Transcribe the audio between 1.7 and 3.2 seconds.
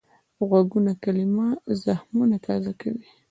زخمونه تازه کوي